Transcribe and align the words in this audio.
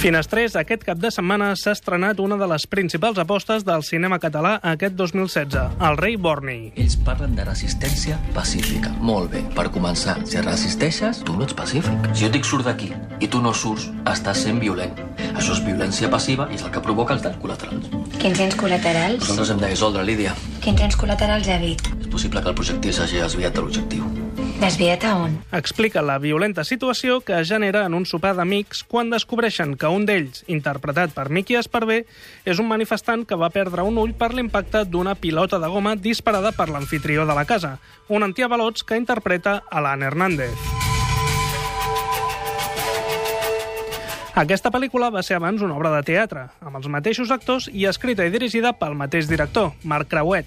Finestrés, 0.00 0.54
aquest 0.56 0.80
cap 0.86 0.96
de 0.96 1.10
setmana 1.12 1.50
s'ha 1.60 1.74
estrenat 1.76 2.22
una 2.24 2.38
de 2.40 2.46
les 2.48 2.64
principals 2.72 3.18
apostes 3.20 3.66
del 3.68 3.82
cinema 3.84 4.16
català 4.22 4.54
aquest 4.70 4.94
2016, 4.96 5.74
El 5.76 5.98
rei 6.00 6.16
Borni. 6.16 6.70
Ells 6.80 6.94
parlen 7.04 7.34
de 7.36 7.44
resistència 7.44 8.16
pacífica. 8.32 8.94
Molt 9.04 9.28
bé. 9.34 9.42
Per 9.58 9.66
començar, 9.74 10.14
si 10.24 10.40
resisteixes, 10.40 11.20
tu 11.28 11.36
no 11.36 11.44
ets 11.44 11.58
pacífic. 11.58 12.08
Si 12.14 12.24
jo 12.24 12.32
dic 12.32 12.48
surt 12.48 12.64
d'aquí 12.70 12.88
i 13.20 13.28
tu 13.28 13.42
no 13.44 13.52
surts, 13.52 13.90
estàs 14.08 14.40
sent 14.46 14.62
violent. 14.64 14.96
Això 15.34 15.52
és 15.58 15.60
violència 15.68 16.08
passiva 16.08 16.48
i 16.48 16.56
és 16.56 16.64
el 16.64 16.72
que 16.72 16.80
provoca 16.88 17.18
els 17.18 17.28
danys 17.28 17.36
col·laterals. 17.44 17.92
Quins 18.16 18.40
anys 18.40 18.56
col·laterals? 18.56 19.20
Nosaltres 19.20 19.52
hem 19.52 19.60
de 19.60 19.72
resoldre, 19.74 20.08
Lídia. 20.08 20.32
Quins 20.64 20.80
anys 20.80 20.96
col·laterals 20.96 21.52
ha 21.52 21.60
dit? 21.60 21.92
És 22.00 22.08
possible 22.08 22.40
que 22.40 22.54
el 22.54 22.56
projectil 22.56 22.96
s'hagi 22.96 23.20
desviat 23.20 23.52
de 23.52 23.68
l'objectiu. 23.68 24.08
Desviat 24.60 25.04
a 25.08 25.14
on? 25.16 25.38
Explica 25.56 26.02
la 26.04 26.18
violenta 26.20 26.66
situació 26.68 27.22
que 27.24 27.32
es 27.40 27.48
genera 27.48 27.86
en 27.88 27.94
un 27.96 28.04
sopar 28.04 28.34
d'amics 28.36 28.82
quan 28.84 29.08
descobreixen 29.08 29.72
que 29.80 29.88
un 29.88 30.04
d'ells, 30.04 30.42
interpretat 30.52 31.14
per 31.16 31.30
Miqui 31.32 31.56
Esparvé, 31.56 32.02
és 32.44 32.60
un 32.60 32.68
manifestant 32.68 33.24
que 33.24 33.38
va 33.40 33.48
perdre 33.54 33.86
un 33.88 33.96
ull 33.96 34.12
per 34.12 34.34
l'impacte 34.36 34.84
d'una 34.84 35.16
pilota 35.16 35.56
de 35.58 35.72
goma 35.72 35.96
disparada 35.96 36.52
per 36.52 36.68
l'anfitrió 36.68 37.24
de 37.24 37.38
la 37.40 37.46
casa, 37.48 37.78
un 38.12 38.22
antiavalots 38.28 38.84
que 38.84 39.00
interpreta 39.00 39.62
Alan 39.70 40.04
Hernández. 40.04 40.52
Aquesta 44.36 44.68
pel·lícula 44.70 45.08
va 45.10 45.24
ser 45.24 45.40
abans 45.40 45.64
una 45.64 45.80
obra 45.80 45.96
de 45.96 46.04
teatre, 46.04 46.50
amb 46.60 46.76
els 46.76 46.86
mateixos 46.92 47.32
actors 47.32 47.72
i 47.72 47.88
escrita 47.88 48.28
i 48.28 48.30
dirigida 48.30 48.76
pel 48.76 48.92
mateix 48.92 49.24
director, 49.26 49.72
Marc 49.84 50.12
Creuet. 50.12 50.44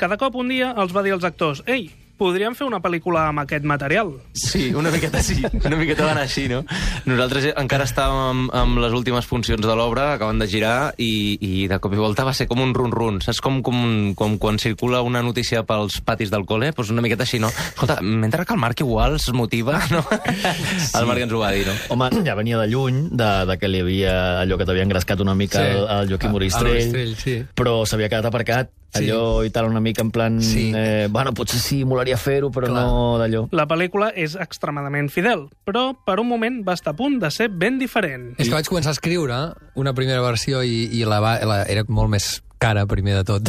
Cada 0.00 0.16
cop 0.16 0.40
un 0.40 0.48
dia 0.48 0.72
els 0.80 0.96
va 0.96 1.04
dir 1.04 1.12
als 1.12 1.28
actors 1.28 1.60
«Ei, 1.68 1.90
podríem 2.20 2.52
fer 2.54 2.66
una 2.68 2.82
pel·lícula 2.84 3.24
amb 3.30 3.40
aquest 3.46 3.64
material?» 3.64 4.12
Sí, 4.36 4.68
una 4.76 4.92
miqueta 4.92 5.22
sí, 5.24 5.38
una 5.64 5.76
miqueta 5.80 6.04
van 6.06 6.20
així, 6.20 6.44
no? 6.52 6.60
Nosaltres 7.08 7.48
encara 7.56 7.86
estàvem 7.88 8.20
amb, 8.30 8.54
amb 8.60 8.80
les 8.84 8.92
últimes 8.96 9.24
funcions 9.26 9.64
de 9.64 9.74
l'obra, 9.78 10.10
acaben 10.18 10.38
de 10.42 10.46
girar, 10.50 10.92
i, 11.00 11.38
i 11.40 11.66
de 11.70 11.78
cop 11.80 11.94
i 11.96 12.00
volta 12.00 12.26
va 12.28 12.34
ser 12.36 12.46
com 12.50 12.60
un 12.62 12.74
run-run. 12.76 13.20
Saps 13.24 13.40
com, 13.44 13.60
com, 13.64 14.12
com 14.18 14.36
quan 14.42 14.60
circula 14.62 15.00
una 15.06 15.22
notícia 15.24 15.62
pels 15.66 16.00
patis 16.04 16.30
del 16.30 16.44
col·le? 16.48 16.72
Pues 16.76 16.90
una 16.92 17.02
miqueta 17.04 17.24
així, 17.26 17.40
no? 17.42 17.48
Escolta, 17.48 18.00
mentre 18.04 18.44
que 18.44 18.52
el 18.54 18.60
Marc 18.60 18.80
igual 18.84 19.16
es 19.16 19.28
motiva, 19.32 19.80
no? 19.90 20.04
Sí. 20.10 20.98
El 21.00 21.06
Marc 21.08 21.24
ens 21.24 21.32
ho 21.32 21.40
va 21.40 21.50
dir, 21.56 21.64
no? 21.68 21.74
Home, 21.94 22.10
ja 22.26 22.34
venia 22.38 22.58
de 22.60 22.68
lluny, 22.70 23.06
de, 23.16 23.30
de 23.48 23.58
que 23.60 23.68
li 23.72 23.80
havia 23.84 24.14
allò 24.42 24.58
que 24.60 24.66
t'havia 24.68 24.84
engrescat 24.86 25.20
una 25.24 25.34
mica 25.34 25.60
Sí. 25.60 25.78
el 26.00 26.08
Joaquim 26.10 26.28
A- 26.28 26.30
a 26.30 26.34
Moristrell, 26.34 26.74
Moristrell, 26.90 27.16
sí. 27.20 27.38
però 27.56 27.80
s'havia 27.86 28.08
quedat 28.12 28.28
aparcat. 28.30 28.70
Allò 28.98 29.42
i 29.46 29.50
tal, 29.54 29.66
una 29.70 29.80
mica 29.80 30.02
en 30.02 30.10
plan... 30.10 30.40
Sí. 30.42 30.72
Eh, 30.74 31.06
bueno, 31.10 31.32
potser 31.36 31.60
sí, 31.60 31.84
molaria 31.84 32.16
fer-ho, 32.18 32.50
però 32.50 32.66
Clar. 32.66 32.82
no 32.84 33.16
d'allò. 33.20 33.46
La 33.52 33.66
pel·lícula 33.70 34.10
és 34.16 34.34
extremadament 34.40 35.08
fidel, 35.12 35.46
però 35.64 35.92
per 36.06 36.18
un 36.20 36.28
moment 36.28 36.60
va 36.66 36.74
estar 36.74 36.94
a 36.94 36.98
punt 36.98 37.18
de 37.22 37.30
ser 37.30 37.48
ben 37.52 37.78
diferent. 37.78 38.32
És 38.38 38.48
que 38.48 38.54
vaig 38.58 38.68
començar 38.68 38.90
a 38.94 38.98
escriure 38.98 39.40
una 39.76 39.94
primera 39.94 40.20
versió 40.24 40.62
i, 40.66 40.88
i 40.98 41.04
la, 41.04 41.20
va, 41.22 41.36
la 41.46 41.62
era 41.70 41.84
molt 41.88 42.10
més 42.10 42.40
cara, 42.60 42.82
primer 42.84 43.14
de 43.16 43.24
tot. 43.24 43.48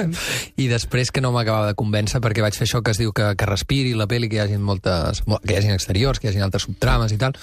I 0.56 0.68
després 0.70 1.10
que 1.12 1.20
no 1.20 1.28
m'acabava 1.34 1.68
de 1.72 1.76
convèncer 1.76 2.22
perquè 2.24 2.40
vaig 2.40 2.56
fer 2.56 2.64
això 2.64 2.80
que 2.80 2.94
es 2.94 3.00
diu 3.02 3.12
que, 3.12 3.34
que 3.36 3.48
respiri 3.48 3.92
la 3.98 4.06
pel·li, 4.08 4.30
que 4.32 4.38
hi 4.38 4.44
hagi 4.46 4.56
moltes... 4.56 5.24
mo- 5.28 5.40
que 5.44 5.52
hi 5.52 5.58
hagi 5.60 5.74
exteriors, 5.74 6.20
que 6.22 6.28
hi 6.28 6.32
hagi 6.32 6.40
altres 6.46 6.64
subtrames 6.64 7.12
i 7.12 7.18
tal. 7.20 7.36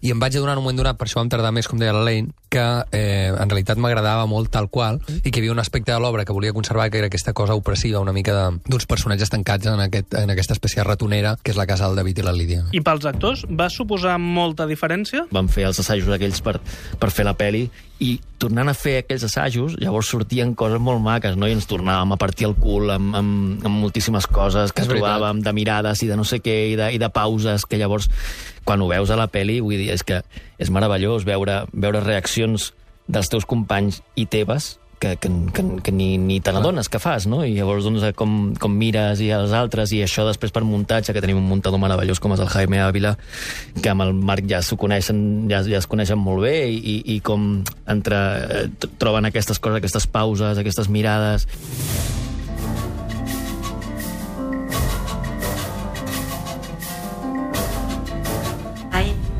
I 0.00 0.12
em 0.14 0.20
vaig 0.22 0.36
adonar 0.38 0.52
en 0.54 0.60
un 0.60 0.64
moment 0.64 0.78
donat, 0.78 0.96
per 0.98 1.08
això 1.08 1.18
vam 1.18 1.28
tardar 1.32 1.50
més, 1.50 1.66
com 1.66 1.78
deia 1.80 1.92
la 1.92 2.04
Lane, 2.06 2.28
que 2.48 2.62
eh, 2.94 3.28
en 3.34 3.50
realitat 3.50 3.80
m'agradava 3.82 4.28
molt 4.30 4.48
tal 4.54 4.68
qual 4.70 5.00
i 5.24 5.30
que 5.30 5.40
hi 5.40 5.42
havia 5.42 5.52
un 5.52 5.58
aspecte 5.58 5.90
de 5.92 5.98
l'obra 6.00 6.24
que 6.24 6.32
volia 6.32 6.52
conservar, 6.54 6.86
que 6.90 6.98
era 7.02 7.08
aquesta 7.10 7.32
cosa 7.36 7.56
opressiva, 7.58 7.98
una 8.00 8.12
mica 8.14 8.32
de- 8.36 8.60
d'uns 8.70 8.86
personatges 8.86 9.28
tancats 9.28 9.66
en, 9.66 9.80
aquest, 9.84 10.14
en 10.14 10.30
aquesta 10.30 10.54
espècie 10.54 10.84
ratonera, 10.86 11.34
que 11.42 11.50
és 11.50 11.58
la 11.58 11.66
casa 11.66 11.88
del 11.90 11.96
David 11.98 12.18
i 12.22 12.22
la 12.28 12.32
Lídia. 12.32 12.62
I 12.72 12.80
pels 12.80 13.04
actors 13.10 13.42
va 13.50 13.66
suposar 13.68 14.16
molta 14.22 14.66
diferència? 14.70 15.26
Vam 15.34 15.50
fer 15.50 15.66
els 15.68 15.82
assajos 15.82 16.08
aquells 16.14 16.40
per, 16.46 16.60
per 16.98 17.10
fer 17.10 17.26
la 17.26 17.34
peli 17.34 17.66
i 17.98 18.12
tornant 18.38 18.70
a 18.70 18.76
fer 18.78 19.00
aquells 19.02 19.24
assajos, 19.26 19.74
llavors 19.82 20.06
sortien 20.06 20.54
coses 20.54 20.78
molt 20.78 21.02
maques, 21.02 21.34
no? 21.36 21.48
I 21.50 21.56
ens 21.58 21.66
tornàvem 21.66 22.14
a 22.14 22.16
partir 22.22 22.46
el 22.46 22.54
cul 22.54 22.92
amb, 22.94 23.16
amb, 23.18 23.66
amb 23.66 23.80
moltíssimes 23.82 24.28
coses 24.30 24.70
que 24.70 24.84
trobàvem, 25.02 25.42
de 25.42 25.52
mirades 25.52 26.04
i 26.06 26.06
de 26.06 26.14
no 26.16 26.22
sé 26.22 26.38
què, 26.38 26.54
i 26.70 26.76
de, 26.78 26.92
i 26.94 27.02
de 27.02 27.10
pauses, 27.10 27.66
que 27.66 27.76
llavors, 27.82 28.06
quan 28.68 28.84
ho 28.84 28.90
veus 28.90 29.08
a 29.08 29.16
la 29.16 29.30
peli, 29.32 29.62
vull 29.64 29.80
dir, 29.80 29.88
és 29.94 30.04
que 30.04 30.20
és 30.60 30.68
meravellós 30.68 31.24
veure, 31.24 31.62
veure 31.72 32.04
reaccions 32.04 32.74
dels 33.08 33.32
teus 33.32 33.48
companys 33.48 34.02
i 34.20 34.26
teves 34.28 34.76
que, 34.98 35.16
que, 35.16 35.30
que, 35.54 35.62
que 35.82 35.92
ni, 35.94 36.18
ni 36.18 36.40
te 36.44 36.52
n'adones 36.52 36.90
que 36.90 36.98
fas, 37.00 37.26
no? 37.30 37.40
I 37.46 37.54
llavors, 37.54 37.86
doncs, 37.86 38.04
com, 38.18 38.52
com 38.58 38.74
mires 38.74 39.22
i 39.24 39.30
els 39.34 39.54
altres, 39.56 39.94
i 39.94 40.02
això 40.04 40.26
després 40.26 40.52
per 40.54 40.64
muntatge, 40.66 41.14
que 41.14 41.22
tenim 41.24 41.38
un 41.40 41.46
muntador 41.48 41.80
meravellós 41.80 42.20
com 42.20 42.34
és 42.34 42.42
el 42.44 42.50
Jaime 42.52 42.82
Ávila, 42.82 43.14
que 43.80 43.92
amb 43.92 44.04
el 44.04 44.12
Marc 44.18 44.48
ja 44.50 44.60
s'ho 44.64 44.78
coneixen, 44.80 45.22
ja, 45.50 45.62
ja 45.64 45.80
es 45.80 45.88
coneixen 45.88 46.18
molt 46.20 46.44
bé, 46.44 46.56
i, 46.74 46.98
i, 47.14 47.18
com 47.24 47.62
entre, 47.88 48.22
eh, 48.60 48.88
troben 49.00 49.30
aquestes 49.30 49.62
coses, 49.62 49.80
aquestes 49.80 50.10
pauses, 50.10 50.58
aquestes 50.58 50.90
mirades... 50.92 51.48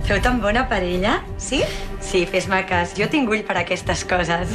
feu 0.08 0.20
tan 0.24 0.38
bona 0.40 0.62
parella? 0.70 1.18
Sí? 1.36 1.60
Sí, 2.00 2.22
fes-me 2.24 2.62
cas. 2.64 2.94
Jo 2.96 3.10
tinc 3.12 3.28
ull 3.28 3.42
per 3.44 3.58
aquestes 3.60 4.06
coses. 4.08 4.54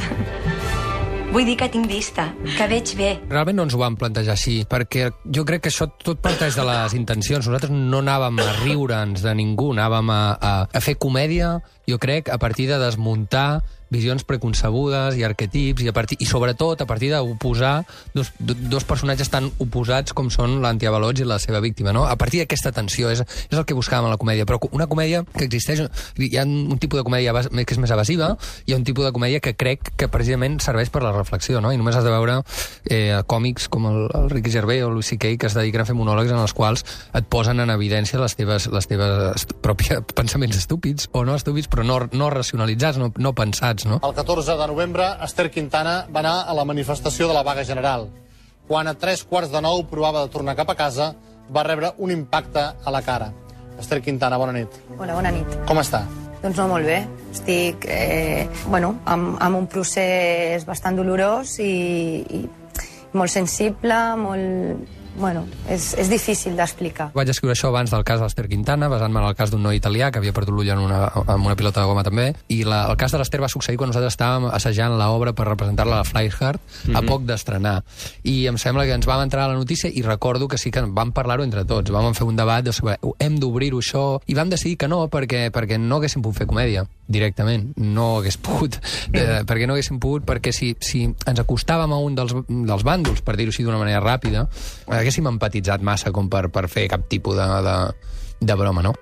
Vull 1.30 1.46
dir 1.46 1.54
que 1.58 1.68
tinc 1.70 1.86
vista, 1.90 2.24
que 2.56 2.66
veig 2.70 2.90
bé. 2.98 3.10
Realment 3.30 3.60
no 3.60 3.66
ens 3.68 3.74
ho 3.74 3.78
vam 3.78 3.94
plantejar 3.98 4.34
així, 4.34 4.56
perquè 4.70 5.08
jo 5.36 5.44
crec 5.46 5.64
que 5.64 5.70
això 5.70 5.86
tot 6.02 6.18
parteix 6.22 6.58
de 6.58 6.66
les 6.66 6.96
intencions. 6.98 7.46
Nosaltres 7.46 7.70
no 7.74 8.02
anàvem 8.02 8.42
a 8.42 8.48
riure'ns 8.64 9.22
de 9.22 9.34
ningú, 9.38 9.70
anàvem 9.74 10.10
a, 10.14 10.20
a, 10.34 10.52
a 10.66 10.82
fer 10.82 10.96
comèdia, 10.98 11.56
jo 11.90 11.98
crec, 12.02 12.30
a 12.34 12.38
partir 12.42 12.66
de 12.70 12.80
desmuntar 12.82 13.62
visions 13.94 14.24
preconcebudes 14.26 15.16
i 15.18 15.24
arquetips 15.26 15.84
i, 15.84 15.88
a 15.88 15.94
partir, 15.96 16.18
i 16.20 16.26
sobretot 16.28 16.82
a 16.82 16.86
partir 16.90 17.12
d'oposar 17.14 17.84
dos, 18.14 18.32
do- 18.38 18.56
dos 18.74 18.84
personatges 18.88 19.30
tan 19.32 19.48
oposats 19.62 20.12
com 20.16 20.30
són 20.34 20.58
l'antiavalots 20.64 21.22
i 21.22 21.28
la 21.28 21.38
seva 21.42 21.60
víctima. 21.64 21.92
No? 21.94 22.04
A 22.10 22.16
partir 22.20 22.42
d'aquesta 22.42 22.72
tensió 22.74 23.10
és, 23.14 23.22
és 23.22 23.56
el 23.58 23.64
que 23.64 23.76
buscàvem 23.78 24.08
a 24.10 24.12
la 24.12 24.18
comèdia, 24.20 24.46
però 24.48 24.58
una 24.72 24.88
comèdia 24.90 25.24
que 25.24 25.46
existeix... 25.46 25.84
Hi 26.18 26.36
ha 26.40 26.44
un 26.44 26.78
tipus 26.80 26.98
de 27.00 27.04
comèdia 27.06 27.32
que 27.34 27.74
és 27.74 27.80
més 27.80 27.90
evasiva 27.94 28.34
hi 28.66 28.72
ha 28.74 28.78
un 28.78 28.84
tipus 28.86 29.04
de 29.06 29.12
comèdia 29.14 29.40
que 29.44 29.54
crec 29.58 29.92
que 29.98 30.08
precisament 30.10 30.58
serveix 30.64 30.90
per 30.90 31.02
la 31.04 31.12
reflexió, 31.14 31.60
no? 31.60 31.72
i 31.72 31.78
només 31.80 31.96
has 31.96 32.04
de 32.06 32.10
veure 32.12 32.40
eh, 32.90 33.20
còmics 33.30 33.68
com 33.72 33.86
el, 33.90 33.98
el 34.16 34.30
Ricky 34.32 34.50
Gervais 34.54 34.82
o 34.84 34.88
el 34.88 34.94
Louis 34.98 35.06
C.K. 35.12 35.34
que 35.38 35.46
es 35.50 35.54
dediquen 35.56 35.82
a 35.84 35.86
fer 35.88 35.96
monòlegs 35.96 36.32
en 36.32 36.40
els 36.42 36.54
quals 36.56 36.84
et 37.14 37.28
posen 37.30 37.60
en 37.62 37.70
evidència 37.74 38.18
les 38.22 38.34
teves, 38.38 38.68
les 38.72 38.88
teves 38.90 39.46
pròpies 39.64 40.02
pensaments 40.18 40.56
estúpids, 40.58 41.08
o 41.12 41.24
no 41.28 41.36
estúpids, 41.36 41.68
però 41.70 41.84
no, 41.86 41.98
no 42.12 42.30
racionalitzats, 42.32 42.98
no, 43.00 43.10
no 43.18 43.34
pensats, 43.36 43.83
no? 43.86 44.00
El 44.02 44.14
14 44.14 44.56
de 44.58 44.66
novembre, 44.66 45.06
Esther 45.24 45.50
Quintana 45.50 46.06
va 46.10 46.20
anar 46.20 46.36
a 46.48 46.54
la 46.56 46.64
manifestació 46.64 47.28
de 47.28 47.36
la 47.36 47.42
vaga 47.46 47.64
general. 47.64 48.08
Quan 48.68 48.88
a 48.88 48.94
tres 48.96 49.24
quarts 49.28 49.52
de 49.52 49.60
nou 49.60 49.84
provava 49.90 50.24
de 50.24 50.32
tornar 50.32 50.56
cap 50.56 50.70
a 50.72 50.76
casa, 50.78 51.12
va 51.52 51.64
rebre 51.66 51.92
un 51.98 52.10
impacte 52.10 52.60
a 52.60 52.92
la 52.92 53.02
cara. 53.02 53.32
Esther 53.78 54.00
Quintana, 54.02 54.38
bona 54.40 54.54
nit. 54.56 54.82
Hola, 54.98 55.14
bona 55.14 55.32
nit. 55.34 55.58
Com 55.68 55.80
està? 55.82 56.04
Doncs 56.44 56.58
no, 56.60 56.68
molt 56.68 56.86
bé. 56.88 56.98
Estic 57.32 57.86
eh, 57.88 58.44
bueno, 58.68 58.94
amb, 59.08 59.34
amb 59.40 59.62
un 59.62 59.68
procés 59.70 60.66
bastant 60.68 60.96
dolorós 60.96 61.58
i, 61.64 61.72
i 62.40 62.44
molt 63.16 63.32
sensible, 63.32 63.96
molt... 64.20 65.00
Bueno, 65.16 65.44
és, 65.70 65.92
és 65.94 66.08
difícil 66.10 66.56
d'explicar. 66.58 67.10
Vaig 67.14 67.28
escriure 67.30 67.54
això 67.54 67.68
abans 67.70 67.92
del 67.92 68.02
cas 68.06 68.18
d'Ester 68.22 68.48
Quintana, 68.50 68.88
basant-me 68.90 69.20
en 69.20 69.28
el 69.28 69.36
cas 69.38 69.52
d'un 69.52 69.62
noi 69.62 69.78
italià 69.78 70.10
que 70.10 70.18
havia 70.18 70.34
perdut 70.34 70.56
l'ull 70.56 70.72
en, 70.74 70.80
una, 70.82 71.06
en 71.22 71.44
una 71.44 71.54
pilota 71.54 71.82
de 71.82 71.86
goma 71.86 72.02
també, 72.06 72.32
i 72.50 72.64
la, 72.66 72.84
el 72.90 72.98
cas 72.98 73.14
de 73.14 73.20
l'Ester 73.20 73.40
va 73.44 73.50
succeir 73.52 73.78
quan 73.78 73.92
nosaltres 73.92 74.16
estàvem 74.16 74.48
assajant 74.50 74.96
l'obra 74.98 75.34
per 75.36 75.46
representar-la 75.52 76.00
a 76.00 76.02
la 76.02 76.08
Flyhard 76.08 76.94
a 76.94 77.04
poc 77.06 77.28
d'estrenar. 77.28 77.76
I 78.26 78.36
em 78.50 78.58
sembla 78.58 78.88
que 78.88 78.96
ens 78.98 79.06
vam 79.06 79.22
entrar 79.22 79.46
a 79.46 79.52
la 79.52 79.60
notícia 79.60 79.90
i 79.90 80.02
recordo 80.02 80.48
que 80.48 80.58
sí 80.58 80.74
que 80.74 80.82
vam 80.82 81.14
parlar-ho 81.14 81.46
entre 81.46 81.64
tots. 81.64 81.94
Vam 81.94 82.14
fer 82.18 82.26
un 82.26 82.36
debat 82.36 82.66
de 82.66 82.74
sobre 82.74 82.98
hem 83.22 83.38
d'obrir-ho 83.38 83.78
això, 83.78 84.04
i 84.26 84.34
vam 84.34 84.50
decidir 84.50 84.80
que 84.82 84.90
no, 84.90 85.04
perquè, 85.12 85.46
perquè 85.54 85.78
no 85.78 86.00
haguéssim 86.00 86.24
pogut 86.24 86.42
fer 86.42 86.50
comèdia 86.50 86.88
directament. 87.06 87.70
No 87.76 88.18
hagués 88.18 88.38
pogut, 88.40 88.78
eh, 89.12 89.42
perquè 89.46 89.68
no 89.68 89.76
haguéssim 89.76 90.00
pogut, 90.00 90.24
perquè 90.26 90.52
si, 90.56 90.72
si 90.80 91.04
ens 91.04 91.40
acostàvem 91.42 91.92
a 91.92 92.00
un 92.00 92.16
dels, 92.16 92.34
dels 92.48 92.84
bàndols, 92.86 93.20
per 93.24 93.36
dir-ho 93.36 93.52
així 93.52 93.66
d'una 93.66 93.80
manera 93.80 94.00
ràpida, 94.02 94.46
haguéssim 95.04 95.28
empatitzat 95.28 95.84
massa 95.84 96.12
com 96.16 96.32
per, 96.32 96.48
per 96.48 96.64
fer 96.72 96.88
cap 96.88 97.04
tipus 97.12 97.36
de, 97.36 97.50
de, 97.68 97.76
de 98.40 98.56
broma, 98.56 98.88
no? 98.88 98.96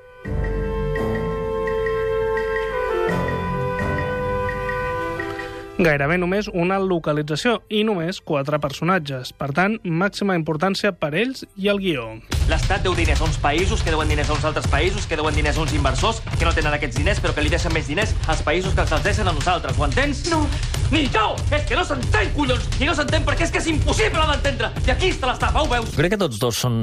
Gairebé 5.83 6.19
només 6.21 6.49
una 6.53 6.79
localització 6.79 7.59
i 7.69 7.83
només 7.87 8.21
quatre 8.23 8.59
personatges. 8.63 9.33
Per 9.37 9.51
tant, 9.57 9.79
màxima 9.83 10.37
importància 10.39 10.93
per 10.95 11.13
ells 11.19 11.45
i 11.57 11.69
el 11.73 11.81
guió. 11.83 12.07
L'Estat 12.51 12.85
deu 12.87 12.95
diners 12.99 13.23
a 13.23 13.27
uns 13.29 13.39
països, 13.43 13.83
que 13.83 13.95
deuen 13.95 14.11
diners 14.11 14.31
a 14.31 14.37
uns 14.37 14.47
altres 14.49 14.69
països, 14.71 15.07
que 15.09 15.19
deuen 15.19 15.35
diners 15.35 15.59
a 15.59 15.65
uns 15.65 15.75
inversors, 15.77 16.23
que 16.39 16.47
no 16.47 16.55
tenen 16.55 16.75
aquests 16.77 16.99
diners, 16.99 17.23
però 17.23 17.35
que 17.35 17.45
li 17.45 17.53
deixen 17.53 17.75
més 17.75 17.91
diners 17.91 18.15
als 18.27 18.43
països 18.47 18.75
que 18.75 18.85
els 18.85 18.93
els 18.93 19.05
deixen 19.07 19.29
a 19.29 19.35
nosaltres. 19.35 19.79
Ho 19.79 19.87
entens? 19.89 20.25
No. 20.31 20.45
Ni 20.93 21.07
jo! 21.09 21.31
És 21.49 21.63
que 21.65 21.77
no 21.79 21.83
s'entén, 21.89 22.29
collons! 22.37 22.67
I 22.77 22.85
no 22.85 22.93
s'entén 22.93 23.25
perquè 23.25 23.47
és 23.47 23.53
que 23.55 23.63
és 23.63 23.69
impossible 23.73 24.27
d'entendre! 24.29 24.69
I 24.85 24.91
aquí 24.93 25.09
està 25.15 25.31
l'estafa, 25.31 25.63
ho 25.63 25.71
veus? 25.71 25.95
Crec 25.97 26.13
que 26.13 26.21
tots 26.21 26.37
dos 26.43 26.59
són, 26.67 26.77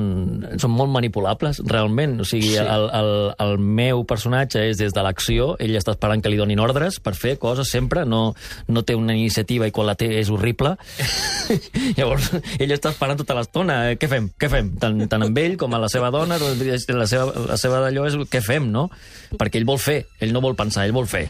són 0.57 0.73
molt 0.73 0.89
manipulables, 0.95 1.61
realment. 1.69 2.15
O 2.23 2.25
sigui, 2.25 2.55
sí. 2.55 2.63
el, 2.63 2.87
el, 2.97 3.11
el 3.45 3.53
meu 3.61 4.01
personatge 4.09 4.63
és 4.71 4.81
des 4.81 4.95
de 4.95 5.03
l'acció, 5.05 5.51
ell 5.61 5.77
està 5.77 5.93
esperant 5.93 6.25
que 6.25 6.31
li 6.33 6.41
donin 6.41 6.61
ordres 6.63 6.97
per 7.03 7.13
fer 7.13 7.35
coses 7.37 7.69
sempre, 7.69 8.01
no, 8.09 8.33
no 8.65 8.85
té 8.89 8.97
una 8.97 9.13
iniciativa 9.13 9.67
i 9.69 9.73
quan 9.75 9.87
la 9.89 9.95
té 9.99 10.09
és 10.19 10.31
horrible. 10.33 10.73
Llavors, 11.97 12.31
ell 12.57 12.73
està 12.73 12.93
esperant 12.93 13.19
tota 13.21 13.37
l'estona. 13.37 13.79
Eh, 13.91 13.97
què 14.01 14.09
fem? 14.09 14.29
Què 14.39 14.49
fem? 14.51 14.73
Tant, 14.81 14.97
tant 15.11 15.25
amb 15.27 15.41
ell 15.41 15.57
com 15.61 15.73
a 15.75 15.81
la 15.81 15.89
seva 15.91 16.09
dona, 16.13 16.39
la 16.39 17.07
seva, 17.09 17.29
la 17.49 17.57
seva 17.59 17.83
d'allò 17.85 18.07
és 18.09 18.17
què 18.31 18.41
fem, 18.45 18.69
no? 18.73 18.87
Perquè 19.37 19.61
ell 19.61 19.67
vol 19.69 19.79
fer, 19.81 19.99
ell 20.23 20.33
no 20.33 20.41
vol 20.41 20.57
pensar, 20.57 20.87
ell 20.87 20.95
vol 20.95 21.07
fer. 21.09 21.27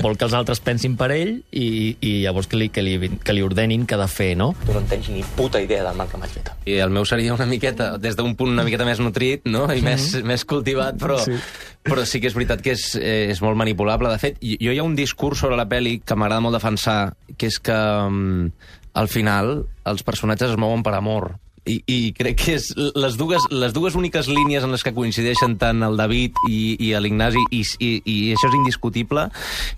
Vol 0.00 0.16
que 0.16 0.28
els 0.28 0.36
altres 0.36 0.62
pensin 0.64 0.96
per 0.98 1.10
ell 1.12 1.34
i, 1.52 1.68
i 2.00 2.12
llavors 2.24 2.48
que 2.48 2.60
li, 2.60 2.70
que, 2.72 2.84
li, 2.84 2.96
que 3.24 3.36
li 3.36 3.44
ordenin 3.44 3.84
què 3.88 3.98
ha 3.98 4.02
de 4.02 4.08
fer, 4.12 4.30
no? 4.38 4.52
Tu 4.64 4.72
no 4.72 4.82
en 4.82 4.88
tens 4.90 5.10
ni 5.12 5.24
puta 5.36 5.60
idea 5.64 5.84
del 5.86 5.98
mal 5.98 6.08
que 6.08 6.20
m'has 6.20 6.32
fet. 6.36 6.52
I 6.68 6.78
el 6.84 6.94
meu 6.94 7.04
seria 7.08 7.36
una 7.36 7.48
miqueta, 7.48 7.96
des 8.00 8.16
d'un 8.16 8.34
punt 8.38 8.54
una 8.54 8.64
miqueta 8.66 8.88
més 8.88 9.02
nutrit, 9.04 9.44
no? 9.48 9.66
I 9.68 9.82
més, 9.82 10.14
mm 10.14 10.20
-hmm. 10.20 10.32
més 10.32 10.44
cultivat, 10.44 10.96
però, 11.00 11.18
sí. 11.24 11.36
però 11.84 12.04
sí 12.04 12.20
que 12.20 12.28
és 12.28 12.34
veritat 12.34 12.62
que 12.62 12.72
és, 12.72 12.94
és 12.96 13.42
molt 13.42 13.56
manipulable. 13.56 14.08
De 14.08 14.18
fet, 14.18 14.38
jo 14.40 14.72
hi 14.72 14.78
ha 14.78 14.84
un 14.84 14.96
discurs 14.96 15.38
sobre 15.38 15.56
la 15.56 15.68
pel·li 15.68 16.00
que 16.04 16.14
m'agrada 16.14 16.40
molt 16.40 16.54
defensar, 16.54 16.77
que 16.84 17.50
és 17.50 17.58
que 17.58 17.76
um, 18.06 18.48
al 18.94 19.10
final 19.10 19.66
els 19.88 20.06
personatges 20.06 20.54
es 20.54 20.60
mouen 20.60 20.84
per 20.86 20.94
amor 20.98 21.34
i, 21.68 21.76
i 21.86 21.98
crec 22.16 22.38
que 22.40 22.54
és 22.56 22.70
les 22.76 23.16
dues, 23.20 23.44
les 23.52 23.74
dues 23.76 23.96
úniques 23.98 24.28
línies 24.30 24.64
en 24.64 24.72
les 24.72 24.84
que 24.84 24.94
coincideixen 24.96 25.56
tant 25.60 25.84
el 25.84 25.98
David 26.00 26.38
i, 26.48 26.76
i 26.88 26.90
l'Ignasi, 26.98 27.42
i, 27.54 27.62
i, 27.84 27.90
i 28.08 28.16
això 28.34 28.50
és 28.50 28.56
indiscutible, 28.58 29.28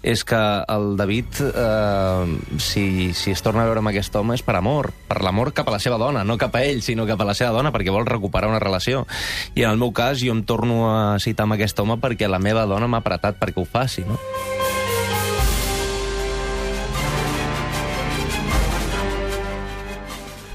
és 0.07 0.25
que 0.27 0.41
el 0.71 0.95
David, 1.01 1.43
eh, 1.51 2.37
si, 2.63 2.87
si 3.17 3.35
es 3.35 3.45
torna 3.45 3.65
a 3.65 3.71
veure 3.71 3.83
amb 3.83 3.93
aquest 3.93 4.17
home, 4.17 4.37
és 4.39 4.47
per 4.47 4.57
amor, 4.61 4.93
per 5.11 5.21
l'amor 5.25 5.53
cap 5.57 5.69
a 5.69 5.77
la 5.77 5.83
seva 5.83 5.99
dona, 6.01 6.25
no 6.27 6.39
cap 6.41 6.57
a 6.57 6.65
ell, 6.67 6.85
sinó 6.87 7.09
cap 7.11 7.21
a 7.21 7.29
la 7.29 7.37
seva 7.39 7.55
dona, 7.57 7.75
perquè 7.75 7.95
vol 7.95 8.09
recuperar 8.09 8.51
una 8.53 8.63
relació. 8.63 9.07
I 9.55 9.67
en 9.67 9.75
el 9.75 9.81
meu 9.83 9.95
cas, 9.97 10.23
jo 10.23 10.35
em 10.37 10.45
torno 10.47 10.85
a 10.91 11.19
citar 11.23 11.49
amb 11.49 11.59
aquest 11.59 11.79
home 11.83 11.99
perquè 12.01 12.31
la 12.31 12.43
meva 12.43 12.69
dona 12.71 12.91
m'ha 12.91 13.03
apretat 13.03 13.41
perquè 13.41 13.63
ho 13.63 13.69
faci, 13.69 14.07
no? 14.07 14.21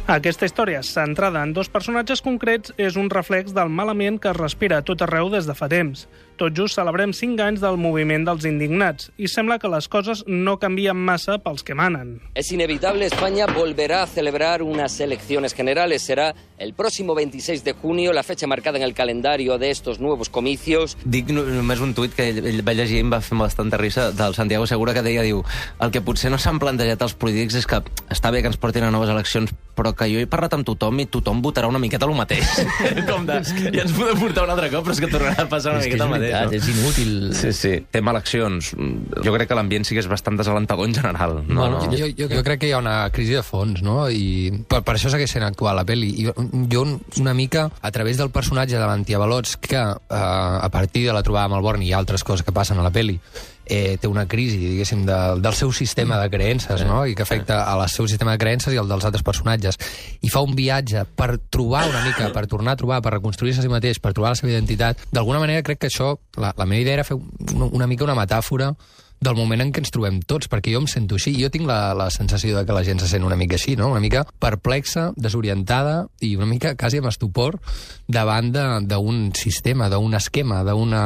Aquesta 0.06 0.46
història, 0.46 0.84
centrada 0.86 1.42
en 1.42 1.50
dos 1.58 1.66
personatges 1.74 2.20
concrets, 2.22 2.76
és 2.78 2.94
un 2.94 3.08
reflex 3.10 3.56
del 3.58 3.72
malament 3.74 4.20
que 4.22 4.30
es 4.30 4.38
respira 4.38 4.78
a 4.78 4.84
tot 4.86 5.02
arreu 5.02 5.32
des 5.34 5.48
de 5.50 5.56
fa 5.58 5.66
temps. 5.66 6.04
Tot 6.38 6.54
just 6.54 6.78
celebrem 6.78 7.10
5 7.10 7.42
anys 7.42 7.64
del 7.64 7.80
moviment 7.82 8.22
dels 8.28 8.46
indignats 8.46 9.10
i 9.18 9.26
sembla 9.32 9.58
que 9.58 9.72
les 9.72 9.88
coses 9.90 10.22
no 10.28 10.60
canvien 10.62 11.00
massa 11.08 11.40
pels 11.42 11.66
que 11.66 11.74
manen. 11.74 12.20
Es 12.36 12.52
inevitable, 12.52 13.08
España 13.08 13.48
volverá 13.48 14.04
a 14.04 14.08
celebrar 14.08 14.62
unas 14.62 15.00
elecciones 15.00 15.56
generales. 15.56 16.04
Será 16.04 16.36
el 16.60 16.76
próximo 16.76 17.16
26 17.16 17.64
de 17.64 17.74
junio, 17.74 18.14
la 18.14 18.22
fecha 18.22 18.46
marcada 18.46 18.78
en 18.78 18.84
el 18.84 18.94
calendario 18.94 19.58
de 19.58 19.72
estos 19.72 20.00
nuevos 20.00 20.30
comicios. 20.30 21.00
Dic 21.04 21.34
només 21.34 21.82
un 21.82 21.96
tuit 21.98 22.14
que 22.14 22.30
ell, 22.30 22.46
ell 22.46 22.62
va 22.62 22.78
llegir 22.78 23.02
i 23.02 23.08
em 23.08 23.10
va 23.10 23.24
fer 23.26 23.40
bastanta 23.42 23.82
risa 23.82 24.12
del 24.14 24.38
Santiago 24.38 24.68
Segura 24.70 24.94
que 24.94 25.02
deia, 25.02 25.26
diu, 25.26 25.42
el 25.82 25.90
que 25.90 26.06
potser 26.06 26.30
no 26.30 26.38
s'han 26.38 26.62
plantejat 26.62 27.02
els 27.02 27.18
polítics 27.18 27.58
és 27.58 27.66
que 27.66 27.82
està 28.14 28.30
bé 28.30 28.46
que 28.46 28.54
ens 28.54 28.62
portin 28.62 28.86
a 28.86 28.94
noves 28.94 29.10
eleccions, 29.10 29.56
però 29.86 29.94
que 29.94 30.08
jo 30.10 30.18
he 30.18 30.26
parlat 30.26 30.56
amb 30.58 30.66
tothom 30.66 30.98
i 31.04 31.06
tothom 31.14 31.44
votarà 31.46 31.70
una 31.70 31.78
miqueta 31.82 32.08
el 32.10 32.16
mateix. 32.18 32.56
Com 33.10 33.28
de, 33.28 33.38
ja 33.46 33.84
ens 33.84 33.94
podem 33.94 34.18
portar 34.18 34.46
un 34.48 34.54
altre 34.56 34.72
cop, 34.74 34.88
però 34.88 34.96
és 34.96 35.02
que 35.04 35.10
tornarà 35.12 35.46
a 35.46 35.50
passar 35.52 35.76
una 35.76 35.84
És 35.84 35.86
que 35.86 35.94
miqueta 35.94 36.08
el 36.08 36.14
mateix. 36.16 36.34
veritat, 36.34 36.50
no? 36.50 36.58
és 36.58 36.70
inútil. 36.74 37.12
Sí, 37.38 37.52
sí. 37.54 37.74
Tema 37.94 38.16
eleccions. 38.16 38.72
Jo 39.22 39.36
crec 39.36 39.52
que 39.52 39.60
l'ambient 39.60 39.86
sí 39.86 39.98
que 39.98 40.02
és 40.02 40.10
bastant 40.10 40.40
desalentador 40.42 40.90
en 40.90 40.98
general. 40.98 41.38
No? 41.46 41.62
Bueno, 41.62 41.84
jo, 41.94 42.10
jo, 42.18 42.30
jo 42.34 42.44
crec 42.48 42.64
que 42.64 42.72
hi 42.72 42.74
ha 42.74 42.82
una 42.82 42.98
crisi 43.14 43.38
de 43.38 43.44
fons, 43.46 43.84
no? 43.86 44.08
I 44.10 44.64
per, 44.66 44.82
per 44.88 44.98
això 44.98 45.14
segueix 45.14 45.36
sent 45.38 45.46
actual 45.46 45.78
la 45.78 45.86
pel·li. 45.86 46.14
I 46.24 46.30
jo, 46.32 46.36
jo 46.72 46.86
una 47.22 47.38
mica, 47.38 47.68
a 47.82 47.94
través 47.94 48.18
del 48.18 48.34
personatge 48.34 48.80
de 48.80 48.86
l'antiavalots, 48.86 49.60
que 49.62 49.78
eh, 49.78 49.98
a 50.10 50.70
partir 50.74 51.06
de 51.06 51.14
la 51.14 51.22
trobada 51.22 51.52
amb 51.52 51.60
el 51.60 51.66
Born 51.66 51.86
i 51.86 51.94
altres 51.94 52.26
coses 52.26 52.46
que 52.46 52.56
passen 52.56 52.82
a 52.82 52.86
la 52.86 52.94
pel·li, 52.96 53.20
eh, 53.66 53.98
té 54.02 54.08
una 54.08 54.26
crisi, 54.30 54.58
diguéssim, 54.62 55.06
de, 55.08 55.18
del 55.42 55.58
seu 55.58 55.72
sistema 55.76 56.20
de 56.22 56.30
creences, 56.34 56.86
no? 56.88 57.04
I 57.06 57.16
que 57.16 57.26
afecta 57.26 57.64
al 57.72 57.84
seu 57.90 58.08
sistema 58.08 58.36
de 58.36 58.42
creences 58.42 58.74
i 58.74 58.82
al 58.82 58.90
dels 58.90 59.06
altres 59.08 59.26
personatges. 59.26 59.80
I 60.22 60.32
fa 60.34 60.44
un 60.46 60.56
viatge 60.58 61.06
per 61.18 61.36
trobar 61.50 61.86
una 61.90 62.04
mica, 62.06 62.30
per 62.36 62.46
tornar 62.52 62.76
a 62.76 62.82
trobar, 62.82 63.02
per 63.06 63.16
reconstruir-se 63.18 63.64
a 63.64 63.66
si 63.66 63.72
mateix, 63.72 64.00
per 64.00 64.14
trobar 64.14 64.36
la 64.36 64.40
seva 64.40 64.54
identitat. 64.54 65.08
D'alguna 65.12 65.42
manera 65.44 65.66
crec 65.66 65.82
que 65.84 65.92
això, 65.92 66.16
la, 66.38 66.54
la 66.58 66.70
meva 66.70 66.84
idea 66.84 67.00
era 67.00 67.08
fer 67.08 67.18
una, 67.18 67.72
una 67.72 67.88
mica 67.88 68.06
una 68.06 68.18
metàfora 68.18 68.74
del 69.20 69.36
moment 69.38 69.64
en 69.64 69.72
què 69.74 69.82
ens 69.82 69.94
trobem 69.94 70.20
tots, 70.28 70.50
perquè 70.52 70.74
jo 70.74 70.82
em 70.84 70.88
sento 70.92 71.18
així. 71.18 71.34
Jo 71.40 71.50
tinc 71.54 71.68
la, 71.70 71.96
la 71.98 72.10
sensació 72.14 72.58
de 72.58 72.66
que 72.68 72.76
la 72.76 72.84
gent 72.86 73.02
se 73.02 73.10
sent 73.10 73.26
una 73.26 73.38
mica 73.40 73.58
així, 73.58 73.76
no? 73.80 73.90
Una 73.94 74.04
mica 74.04 74.26
perplexa, 74.42 75.10
desorientada 75.16 76.06
i 76.22 76.36
una 76.38 76.50
mica 76.50 76.76
quasi 76.80 77.02
amb 77.02 77.10
estupor 77.10 77.60
davant 78.08 78.52
d'un 78.54 79.22
sistema, 79.38 79.90
d'un 79.90 80.18
esquema, 80.18 80.64
d'un 80.68 80.98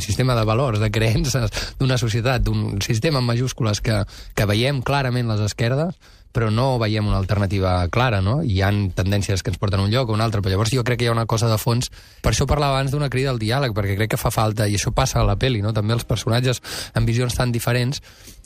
sistema 0.00 0.36
de 0.38 0.44
valors, 0.48 0.82
de 0.82 0.90
creences, 0.94 1.50
d'una 1.80 1.98
societat, 1.98 2.44
d'un 2.44 2.82
sistema 2.84 3.22
en 3.22 3.30
majúscules 3.30 3.80
que, 3.84 4.02
que 4.34 4.50
veiem 4.50 4.82
clarament 4.82 5.30
les 5.30 5.42
esquerdes, 5.48 5.98
però 6.34 6.50
no 6.50 6.80
veiem 6.82 7.06
una 7.06 7.20
alternativa 7.22 7.76
clara, 7.94 8.18
no? 8.20 8.40
Hi 8.42 8.58
han 8.66 8.88
tendències 8.96 9.44
que 9.44 9.52
ens 9.52 9.60
porten 9.62 9.84
un 9.84 9.92
lloc 9.92 10.10
o 10.10 10.16
un 10.16 10.24
altre, 10.24 10.42
però 10.42 10.56
llavors 10.56 10.74
jo 10.74 10.82
crec 10.82 10.98
que 10.98 11.06
hi 11.06 11.12
ha 11.12 11.14
una 11.14 11.28
cosa 11.30 11.46
de 11.48 11.58
fons. 11.62 11.92
Per 12.24 12.32
això 12.32 12.48
parlava 12.50 12.80
abans 12.80 12.90
d'una 12.90 13.08
crida 13.12 13.30
al 13.30 13.38
diàleg, 13.38 13.74
perquè 13.76 13.94
crec 14.00 14.16
que 14.16 14.20
fa 14.20 14.34
falta, 14.34 14.66
i 14.66 14.74
això 14.74 14.90
passa 14.90 15.22
a 15.22 15.28
la 15.28 15.38
peli, 15.38 15.62
no? 15.62 15.72
També 15.72 15.94
els 15.94 16.06
personatges 16.08 16.58
amb 16.98 17.06
visions 17.06 17.38
tan 17.38 17.54
diferents, 17.54 18.02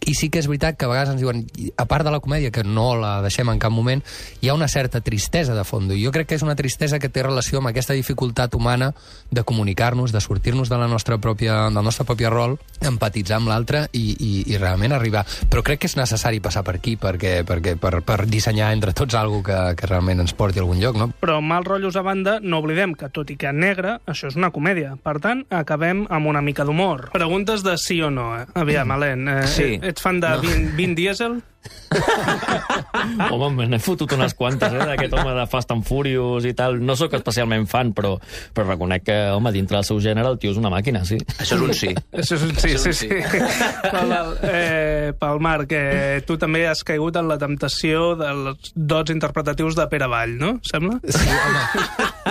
i 0.06 0.14
sí 0.14 0.28
que 0.30 0.40
és 0.40 0.46
veritat 0.48 0.78
que 0.78 0.86
a 0.86 0.90
vegades 0.90 1.12
ens 1.12 1.20
diuen, 1.20 1.44
a 1.76 1.84
part 1.90 2.06
de 2.06 2.12
la 2.14 2.20
comèdia, 2.20 2.52
que 2.54 2.64
no 2.64 2.92
la 2.96 3.18
deixem 3.24 3.48
en 3.50 3.58
cap 3.60 3.72
moment, 3.74 4.02
hi 4.40 4.48
ha 4.48 4.56
una 4.56 4.68
certa 4.68 5.00
tristesa 5.04 5.56
de 5.56 5.64
fons, 5.66 5.90
i 5.94 6.04
jo 6.04 6.12
crec 6.14 6.30
que 6.30 6.38
és 6.38 6.44
una 6.46 6.56
tristesa 6.56 7.00
que 7.02 7.10
té 7.12 7.24
relació 7.26 7.58
amb 7.60 7.70
aquesta 7.70 7.96
dificultat 7.96 8.54
humana 8.54 8.92
de 9.30 9.44
comunicar-nos, 9.44 10.12
de 10.12 10.20
sortir-nos 10.20 10.70
de 10.70 10.78
la 10.78 10.88
nostra 10.88 11.18
pròpia, 11.18 11.68
del 11.68 11.84
nostre 11.84 12.06
propi 12.08 12.28
rol, 12.28 12.58
empatitzar 12.80 13.38
amb 13.38 13.50
l'altre 13.50 13.86
i, 13.92 14.04
i, 14.14 14.32
i 14.52 14.58
realment 14.58 14.94
arribar. 14.96 15.24
Però 15.50 15.62
crec 15.66 15.82
que 15.82 15.90
és 15.90 15.96
necessari 15.98 16.40
passar 16.40 16.64
per 16.66 16.76
aquí 16.78 16.96
perquè, 17.00 17.42
perquè 17.48 17.76
per, 17.80 18.00
per 18.06 18.24
dissenyar 18.26 18.72
entre 18.74 18.94
tots 18.96 19.18
algo 19.18 19.42
que, 19.46 19.58
que 19.78 19.90
realment 19.90 20.24
ens 20.24 20.34
porti 20.38 20.60
a 20.60 20.64
algun 20.64 20.80
lloc, 20.82 20.98
no? 20.98 21.10
Però 21.20 21.40
mal 21.42 21.64
rotllos 21.66 21.96
a 21.98 22.02
banda, 22.06 22.38
no 22.40 22.60
oblidem 22.62 22.92
que, 22.94 23.08
tot 23.10 23.30
i 23.30 23.36
que 23.36 23.50
negre, 23.52 23.96
això 24.06 24.28
és 24.30 24.36
una 24.38 24.52
comèdia. 24.54 24.94
Per 25.02 25.16
tant, 25.20 25.44
acabem 25.50 26.04
amb 26.14 26.30
una 26.30 26.42
mica 26.42 26.64
d'humor. 26.64 27.08
Preguntes 27.12 27.64
de 27.66 27.74
sí 27.76 28.00
o 28.02 28.10
no, 28.10 28.30
eh? 28.38 28.46
Aviam, 28.54 28.90
Alen, 28.94 29.26
eh, 29.28 29.46
Sí. 29.50 29.78
ets 29.82 30.00
fan 30.02 30.20
de 30.20 30.28
no. 30.28 30.40
Vin, 30.40 30.76
Vin 30.76 30.94
Diesel? 30.94 31.40
Home, 33.32 33.50
me 33.56 33.66
n'he 33.68 33.78
fotut 33.80 34.12
unes 34.16 34.34
quantes, 34.36 34.72
eh, 34.72 34.86
d'aquest 34.90 35.14
home 35.16 35.32
de 35.36 35.44
Fast 35.50 35.72
and 35.72 35.86
Furious 35.88 36.46
i 36.48 36.52
tal. 36.56 36.78
No 36.84 36.96
sóc 36.98 37.14
especialment 37.18 37.66
fan, 37.70 37.92
però, 37.96 38.14
però 38.54 38.66
reconec 38.68 39.06
que, 39.08 39.16
home, 39.34 39.52
dintre 39.54 39.78
del 39.78 39.86
seu 39.88 40.00
gènere, 40.04 40.28
el 40.32 40.38
tio 40.42 40.52
és 40.54 40.60
una 40.60 40.72
màquina, 40.72 41.04
sí. 41.08 41.18
Això 41.38 41.58
és 41.58 41.64
un 41.64 41.74
sí. 41.76 41.92
Això 42.12 42.38
és 42.38 42.46
un 42.46 42.54
sí, 42.60 42.74
sí, 42.82 42.94
sí. 43.02 43.08
Pel, 43.08 44.14
eh, 44.50 45.12
pel 45.18 45.42
Marc, 45.44 45.72
eh, 45.76 46.20
tu 46.28 46.38
també 46.40 46.66
has 46.68 46.84
caigut 46.86 47.18
en 47.20 47.30
la 47.30 47.38
temptació 47.40 48.12
dels 48.20 48.72
dots 48.74 49.14
interpretatius 49.14 49.78
de 49.78 49.88
Pere 49.90 50.10
Vall, 50.10 50.36
no? 50.40 50.56
Sembla? 50.68 51.00
Sí, 51.08 51.28
home. 51.28 51.64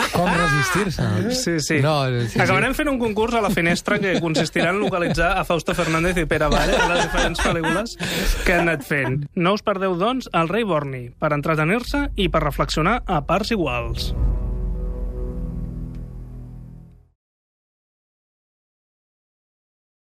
Com 0.17 0.29
resistir-se? 0.33 1.07
Sí, 1.37 1.55
sí. 1.63 1.79
No, 1.83 1.97
sí, 2.25 2.39
Acabarem 2.41 2.73
sí. 2.73 2.81
fent 2.81 2.91
un 2.91 2.99
concurs 3.01 3.37
a 3.37 3.41
la 3.45 3.51
finestra 3.53 3.99
que 4.01 4.17
consistirà 4.23 4.71
en 4.73 4.81
localitzar 4.81 5.33
a 5.37 5.45
Fausto 5.47 5.75
Fernández 5.77 6.17
i 6.17 6.25
Pere 6.29 6.49
Vall 6.51 6.73
a 6.73 6.89
les 6.93 7.05
diferents 7.05 7.43
pel·lícules 7.45 7.97
que 8.45 8.57
han 8.57 8.67
anat 8.67 8.87
fent. 8.87 9.21
No 9.35 9.53
us 9.57 9.65
perdeu, 9.65 9.97
doncs, 9.99 10.29
el 10.33 10.49
rei 10.49 10.65
Borni, 10.67 11.07
per 11.19 11.33
entretenir-se 11.37 12.07
i 12.17 12.29
per 12.33 12.43
reflexionar 12.47 13.01
a 13.05 13.21
parts 13.29 13.53
iguals. 13.55 14.11